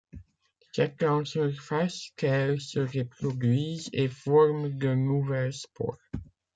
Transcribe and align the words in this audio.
C’est 0.71 1.03
en 1.03 1.25
surface 1.25 2.09
qu’elles 2.15 2.59
se 2.59 2.79
reproduisent 2.79 3.91
et 3.93 4.07
forment 4.07 4.75
de 4.75 4.95
nouvelles 4.95 5.53
spores. 5.53 5.99